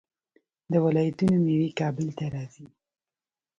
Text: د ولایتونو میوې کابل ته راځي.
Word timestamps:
د 0.71 0.73
ولایتونو 0.85 1.35
میوې 1.45 1.69
کابل 1.79 2.07
ته 2.17 2.25
راځي. 2.35 2.65